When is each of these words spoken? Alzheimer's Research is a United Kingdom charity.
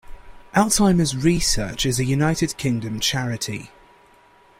Alzheimer's 0.55 1.15
Research 1.15 1.85
is 1.85 1.99
a 1.99 2.03
United 2.03 2.57
Kingdom 2.57 2.99
charity. 2.99 3.69